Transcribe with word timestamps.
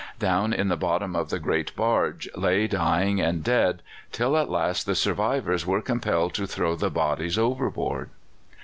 Down 0.17 0.51
in 0.51 0.69
the 0.69 0.77
bottom 0.77 1.15
of 1.15 1.29
the 1.29 1.37
great 1.37 1.75
barge 1.75 2.27
lay 2.35 2.65
dying 2.65 3.21
and 3.21 3.43
dead, 3.43 3.83
till 4.11 4.35
at 4.35 4.49
last 4.49 4.87
the 4.87 4.95
survivors 4.95 5.63
were 5.67 5.79
compelled 5.83 6.33
to 6.33 6.47
throw 6.47 6.75
the 6.75 6.89
bodies 6.89 7.37
overboard. 7.37 8.09